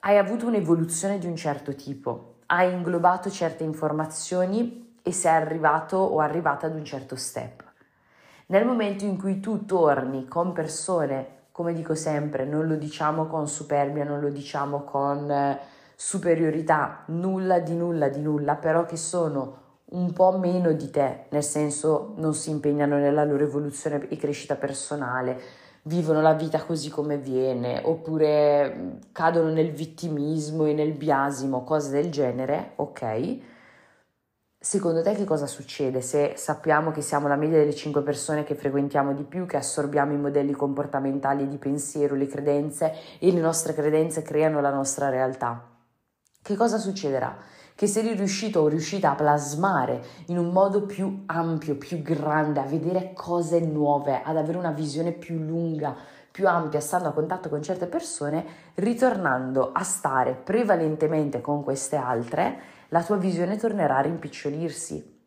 hai 0.00 0.18
avuto 0.18 0.46
un'evoluzione 0.46 1.18
di 1.18 1.26
un 1.26 1.36
certo 1.36 1.74
tipo, 1.74 2.40
hai 2.46 2.70
inglobato 2.70 3.30
certe 3.30 3.64
informazioni 3.64 4.98
e 5.02 5.10
sei 5.10 5.32
arrivato 5.32 5.96
o 5.96 6.18
arrivata 6.18 6.66
ad 6.66 6.74
un 6.74 6.84
certo 6.84 7.16
step. 7.16 7.64
Nel 8.48 8.66
momento 8.66 9.06
in 9.06 9.16
cui 9.16 9.40
tu 9.40 9.64
torni 9.64 10.28
con 10.28 10.52
persone, 10.52 11.44
come 11.50 11.72
dico 11.72 11.94
sempre, 11.94 12.44
non 12.44 12.66
lo 12.66 12.74
diciamo 12.74 13.24
con 13.24 13.48
superbia, 13.48 14.04
non 14.04 14.20
lo 14.20 14.28
diciamo 14.28 14.84
con 14.84 15.30
eh, 15.30 15.58
superiorità, 15.96 17.04
nulla 17.06 17.58
di 17.58 17.74
nulla 17.74 18.10
di 18.10 18.20
nulla, 18.20 18.56
però 18.56 18.84
che 18.84 18.98
sono 18.98 19.78
un 19.92 20.12
po' 20.12 20.36
meno 20.36 20.72
di 20.72 20.90
te, 20.90 21.24
nel 21.30 21.42
senso 21.42 22.12
non 22.18 22.34
si 22.34 22.50
impegnano 22.50 22.98
nella 22.98 23.24
loro 23.24 23.44
evoluzione 23.44 24.08
e 24.08 24.16
crescita 24.18 24.56
personale, 24.56 25.40
vivono 25.82 26.20
la 26.20 26.34
vita 26.34 26.62
così 26.64 26.90
come 26.90 27.16
viene, 27.18 27.80
oppure 27.84 28.74
mm, 28.74 28.90
cadono 29.12 29.50
nel 29.50 29.72
vittimismo 29.72 30.66
e 30.66 30.74
nel 30.74 30.92
biasimo, 30.92 31.64
cose 31.64 31.90
del 31.90 32.10
genere, 32.10 32.72
ok? 32.76 33.38
Secondo 34.62 35.02
te 35.02 35.14
che 35.14 35.24
cosa 35.24 35.46
succede 35.46 36.02
se 36.02 36.34
sappiamo 36.36 36.90
che 36.90 37.00
siamo 37.00 37.28
la 37.28 37.36
media 37.36 37.56
delle 37.58 37.74
5 37.74 38.02
persone 38.02 38.44
che 38.44 38.54
frequentiamo 38.54 39.14
di 39.14 39.22
più, 39.22 39.46
che 39.46 39.56
assorbiamo 39.56 40.12
i 40.12 40.18
modelli 40.18 40.52
comportamentali 40.52 41.48
di 41.48 41.56
pensiero, 41.56 42.14
le 42.14 42.26
credenze 42.26 42.92
e 43.18 43.32
le 43.32 43.40
nostre 43.40 43.72
credenze 43.72 44.20
creano 44.20 44.60
la 44.60 44.70
nostra 44.70 45.08
realtà? 45.08 45.66
Che 46.42 46.56
cosa 46.56 46.76
succederà? 46.76 47.38
Che 47.80 47.86
sei 47.86 48.14
riuscito 48.14 48.60
o 48.60 48.68
riuscita 48.68 49.12
a 49.12 49.14
plasmare 49.14 50.04
in 50.26 50.36
un 50.36 50.52
modo 50.52 50.82
più 50.82 51.22
ampio, 51.24 51.76
più 51.76 52.02
grande, 52.02 52.60
a 52.60 52.64
vedere 52.64 53.14
cose 53.14 53.58
nuove, 53.60 54.20
ad 54.22 54.36
avere 54.36 54.58
una 54.58 54.70
visione 54.70 55.12
più 55.12 55.38
lunga, 55.38 55.96
più 56.30 56.46
ampia, 56.46 56.78
stando 56.78 57.08
a 57.08 57.12
contatto 57.12 57.48
con 57.48 57.62
certe 57.62 57.86
persone, 57.86 58.44
ritornando 58.74 59.72
a 59.72 59.82
stare 59.82 60.34
prevalentemente 60.34 61.40
con 61.40 61.64
queste 61.64 61.96
altre, 61.96 62.60
la 62.88 63.02
tua 63.02 63.16
visione 63.16 63.56
tornerà 63.56 63.96
a 63.96 64.02
rimpicciolirsi. 64.02 65.18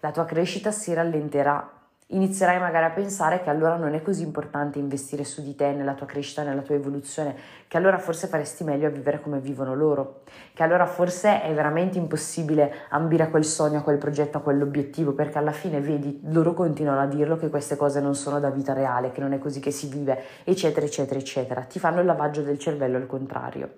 la 0.00 0.10
tua 0.10 0.24
crescita 0.24 0.70
si 0.70 0.94
rallenterà 0.94 1.77
inizierai 2.10 2.58
magari 2.58 2.86
a 2.86 2.90
pensare 2.90 3.42
che 3.42 3.50
allora 3.50 3.76
non 3.76 3.92
è 3.92 4.00
così 4.00 4.22
importante 4.22 4.78
investire 4.78 5.24
su 5.24 5.42
di 5.42 5.54
te, 5.54 5.72
nella 5.72 5.92
tua 5.92 6.06
crescita, 6.06 6.42
nella 6.42 6.62
tua 6.62 6.74
evoluzione, 6.74 7.34
che 7.66 7.76
allora 7.76 7.98
forse 7.98 8.28
faresti 8.28 8.64
meglio 8.64 8.86
a 8.86 8.90
vivere 8.90 9.20
come 9.20 9.40
vivono 9.40 9.74
loro, 9.74 10.22
che 10.54 10.62
allora 10.62 10.86
forse 10.86 11.42
è 11.42 11.52
veramente 11.52 11.98
impossibile 11.98 12.86
ambire 12.90 13.24
a 13.24 13.28
quel 13.28 13.44
sogno, 13.44 13.78
a 13.78 13.82
quel 13.82 13.98
progetto, 13.98 14.38
a 14.38 14.40
quell'obiettivo, 14.40 15.12
perché 15.12 15.36
alla 15.36 15.52
fine 15.52 15.80
vedi, 15.80 16.20
loro 16.24 16.54
continuano 16.54 17.00
a 17.00 17.06
dirlo 17.06 17.36
che 17.36 17.50
queste 17.50 17.76
cose 17.76 18.00
non 18.00 18.14
sono 18.14 18.40
da 18.40 18.48
vita 18.48 18.72
reale, 18.72 19.10
che 19.10 19.20
non 19.20 19.34
è 19.34 19.38
così 19.38 19.60
che 19.60 19.70
si 19.70 19.88
vive, 19.88 20.22
eccetera, 20.44 20.86
eccetera, 20.86 21.18
eccetera. 21.20 21.60
Ti 21.62 21.78
fanno 21.78 22.00
il 22.00 22.06
lavaggio 22.06 22.40
del 22.40 22.58
cervello 22.58 22.96
al 22.96 23.06
contrario. 23.06 23.70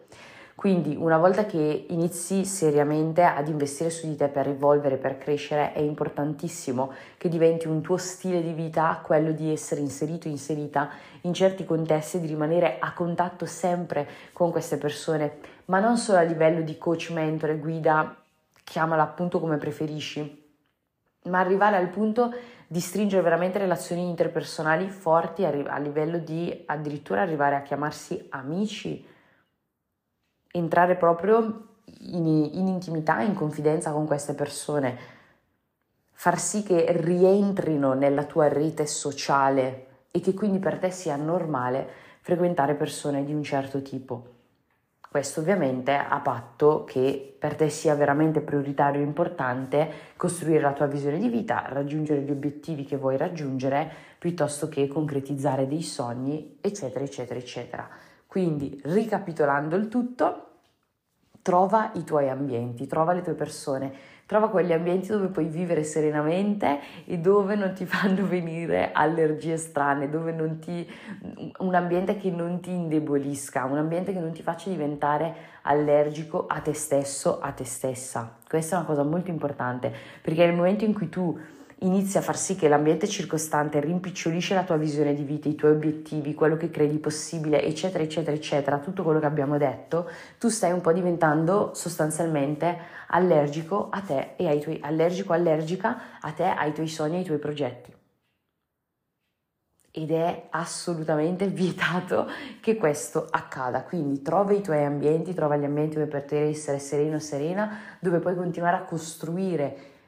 Quindi 0.61 0.95
una 0.95 1.17
volta 1.17 1.47
che 1.47 1.87
inizi 1.88 2.45
seriamente 2.45 3.25
ad 3.25 3.49
investire 3.49 3.88
su 3.88 4.07
di 4.07 4.14
te 4.14 4.29
per 4.29 4.47
evolvere, 4.47 4.99
per 4.99 5.17
crescere, 5.17 5.73
è 5.73 5.79
importantissimo 5.79 6.93
che 7.17 7.31
diventi 7.31 7.67
un 7.67 7.81
tuo 7.81 7.97
stile 7.97 8.43
di 8.43 8.52
vita 8.52 9.00
quello 9.02 9.33
di 9.33 9.50
essere 9.50 9.81
inserito, 9.81 10.29
inserita 10.29 10.90
in 11.23 11.33
certi 11.33 11.64
contesti, 11.64 12.21
di 12.21 12.26
rimanere 12.26 12.76
a 12.79 12.93
contatto 12.93 13.47
sempre 13.47 14.07
con 14.35 14.50
queste 14.50 14.76
persone, 14.76 15.38
ma 15.64 15.81
non 15.81 15.97
solo 15.97 16.19
a 16.19 16.25
livello 16.25 16.61
di 16.61 16.76
coach, 16.76 17.09
mentore, 17.09 17.57
guida, 17.57 18.14
chiamala 18.62 19.02
appunto 19.02 19.40
come 19.40 19.57
preferisci, 19.57 20.45
ma 21.23 21.38
arrivare 21.38 21.76
al 21.76 21.88
punto 21.88 22.35
di 22.67 22.81
stringere 22.81 23.23
veramente 23.23 23.57
relazioni 23.57 24.07
interpersonali 24.07 24.90
forti 24.90 25.43
a 25.43 25.79
livello 25.79 26.19
di 26.19 26.64
addirittura 26.67 27.23
arrivare 27.23 27.57
a 27.57 27.62
chiamarsi 27.62 28.26
amici 28.29 29.09
entrare 30.52 30.97
proprio 30.97 31.69
in, 31.99 32.26
in 32.26 32.69
intimità, 32.69 33.21
in 33.21 33.35
confidenza 33.35 33.92
con 33.92 34.07
queste 34.07 34.35
persone, 34.35 34.97
far 36.12 36.38
sì 36.38 36.62
che 36.62 36.87
rientrino 36.88 37.95
nella 37.95 38.25
tua 38.25 38.49
rete 38.49 38.87
sociale 38.87 39.87
e 40.11 40.21
che 40.21 40.35
quindi 40.35 40.59
per 40.59 40.78
te 40.78 40.90
sia 40.90 41.16
normale 41.16 41.88
frequentare 42.21 42.75
persone 42.75 43.25
di 43.25 43.33
un 43.33 43.42
certo 43.42 43.80
tipo. 43.83 44.38
Questo 45.11 45.40
ovviamente 45.40 45.92
a 45.92 46.21
patto 46.21 46.85
che 46.85 47.35
per 47.37 47.57
te 47.57 47.69
sia 47.69 47.97
veramente 47.97 48.40
prioritario 48.40 49.00
e 49.00 49.04
importante 49.04 49.90
costruire 50.16 50.61
la 50.61 50.73
tua 50.73 50.87
visione 50.87 51.19
di 51.19 51.28
vita, 51.28 51.64
raggiungere 51.66 52.21
gli 52.21 52.30
obiettivi 52.30 52.85
che 52.85 52.97
vuoi 52.97 53.16
raggiungere, 53.16 53.90
piuttosto 54.19 54.69
che 54.69 54.87
concretizzare 54.87 55.66
dei 55.66 55.83
sogni, 55.83 56.59
eccetera, 56.61 57.04
eccetera, 57.04 57.40
eccetera. 57.40 57.88
Quindi, 58.31 58.81
ricapitolando 58.85 59.75
il 59.75 59.89
tutto, 59.89 60.51
trova 61.43 61.91
i 61.95 62.05
tuoi 62.05 62.29
ambienti, 62.29 62.87
trova 62.87 63.13
le 63.13 63.23
tue 63.23 63.35
persone, 63.35 63.93
trova 64.25 64.51
quegli 64.51 64.73
ambienti 64.73 65.09
dove 65.09 65.27
puoi 65.27 65.47
vivere 65.47 65.83
serenamente 65.83 66.79
e 67.07 67.19
dove 67.19 67.57
non 67.57 67.73
ti 67.73 67.87
fanno 67.91 68.25
venire 68.29 68.93
allergie 68.93 69.57
strane, 69.57 70.09
dove 70.09 70.31
non 70.31 70.61
ti, 70.61 70.89
un 71.59 71.75
ambiente 71.75 72.17
che 72.19 72.31
non 72.31 72.61
ti 72.61 72.71
indebolisca, 72.71 73.65
un 73.65 73.79
ambiente 73.79 74.13
che 74.13 74.21
non 74.21 74.31
ti 74.31 74.43
faccia 74.43 74.71
diventare 74.71 75.35
allergico 75.63 76.47
a 76.47 76.61
te 76.61 76.73
stesso, 76.73 77.41
a 77.41 77.51
te 77.51 77.65
stessa. 77.65 78.37
Questa 78.49 78.77
è 78.77 78.79
una 78.79 78.87
cosa 78.87 79.03
molto 79.03 79.33
importante 79.33 79.93
perché 80.23 80.47
nel 80.47 80.55
momento 80.55 80.85
in 80.85 80.95
cui 80.95 81.09
tu 81.09 81.37
inizi 81.81 82.19
a 82.19 82.21
far 82.21 82.37
sì 82.37 82.57
che 82.57 82.69
l'ambiente 82.69 83.09
circostante 83.09 83.81
rimpicciolisce 83.81 84.55
la 84.55 84.65
tua 84.65 84.77
visione 84.77 85.15
di 85.15 85.23
vita, 85.23 85.49
i 85.49 85.55
tuoi 85.55 85.73
obiettivi, 85.73 86.35
quello 86.35 86.57
che 86.57 86.71
credi 86.71 86.99
possibile, 86.99 87.63
eccetera, 87.63 88.03
eccetera, 88.03 88.37
eccetera, 88.37 88.79
tutto 88.79 89.03
quello 89.03 89.21
che 89.21 89.27
abbiamo 89.27 89.57
detto, 89.57 90.11
tu 90.39 90.49
stai 90.49 90.73
un 90.73 90.81
po' 90.81 90.93
diventando 90.93 91.73
sostanzialmente 91.75 92.79
allergico 93.09 93.89
a 93.91 94.01
te 94.01 94.35
e 94.37 94.49
ai 94.49 94.61
tuoi, 94.61 94.79
allergico, 94.83 95.33
allergica 95.33 96.19
a 96.21 96.33
te, 96.33 96.45
ai 96.45 96.73
tuoi 96.73 96.89
sogni, 96.89 97.17
ai 97.17 97.25
tuoi 97.25 97.39
progetti. 97.39 97.95
Ed 99.93 100.13
è 100.13 100.47
assolutamente 100.51 101.49
vietato 101.49 102.29
che 102.61 102.77
questo 102.77 103.27
accada. 103.29 103.83
Quindi 103.83 104.23
trova 104.23 104.53
i 104.53 104.61
tuoi 104.61 104.85
ambienti, 104.85 105.35
trova 105.35 105.57
gli 105.57 105.65
ambienti 105.65 105.97
dove 105.97 106.07
poter 106.07 106.45
essere 106.45 106.78
sereno, 106.78 107.19
serena, 107.19 107.76
dove 107.99 108.21
puoi 108.21 108.37
continuare 108.37 108.76
a 108.76 108.85
costruire 108.85 109.99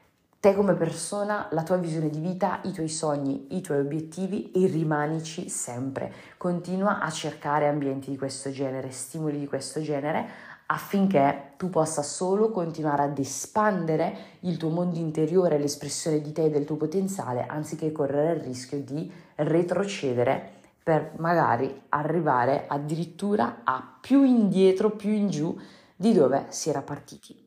te 0.43 0.53
come 0.53 0.73
persona, 0.73 1.47
la 1.51 1.63
tua 1.63 1.77
visione 1.77 2.09
di 2.09 2.19
vita, 2.19 2.59
i 2.63 2.73
tuoi 2.73 2.89
sogni, 2.89 3.55
i 3.55 3.61
tuoi 3.61 3.79
obiettivi 3.79 4.51
e 4.51 4.67
rimanici 4.67 5.47
sempre. 5.47 6.11
Continua 6.35 6.99
a 6.99 7.09
cercare 7.09 7.69
ambienti 7.69 8.09
di 8.09 8.17
questo 8.17 8.51
genere, 8.51 8.91
stimoli 8.91 9.39
di 9.39 9.47
questo 9.47 9.81
genere 9.81 10.27
affinché 10.65 11.53
tu 11.55 11.69
possa 11.69 12.01
solo 12.01 12.51
continuare 12.51 13.03
ad 13.03 13.17
espandere 13.17 14.17
il 14.41 14.57
tuo 14.57 14.67
mondo 14.67 14.99
interiore, 14.99 15.57
l'espressione 15.57 16.19
di 16.19 16.33
te 16.33 16.43
e 16.43 16.49
del 16.49 16.65
tuo 16.65 16.75
potenziale, 16.75 17.45
anziché 17.47 17.93
correre 17.93 18.33
il 18.33 18.41
rischio 18.41 18.81
di 18.81 19.09
retrocedere 19.35 20.55
per 20.83 21.13
magari 21.19 21.83
arrivare 21.87 22.65
addirittura 22.67 23.61
a 23.63 23.97
più 24.01 24.25
indietro, 24.25 24.89
più 24.89 25.11
in 25.11 25.29
giù 25.29 25.57
di 25.95 26.11
dove 26.11 26.47
si 26.49 26.67
era 26.67 26.81
partiti. 26.81 27.42